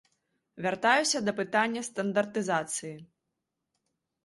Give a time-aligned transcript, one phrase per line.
[0.65, 2.93] Вяртаюся да пытанняў стандартызацыі.